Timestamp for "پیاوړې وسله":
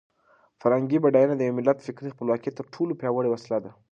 2.99-3.57